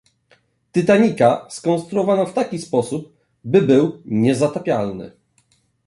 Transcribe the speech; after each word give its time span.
"Titanica" 0.71 1.47
skonstruowano 1.49 2.25
w 2.25 2.33
taki 2.33 2.59
sposób, 2.59 3.17
by 3.43 3.61
był 3.61 4.01
niezatapialny 4.05 5.11